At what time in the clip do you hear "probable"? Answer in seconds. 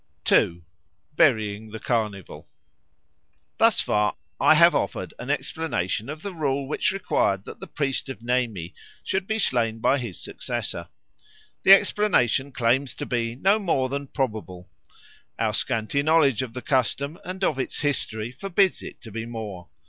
14.07-14.71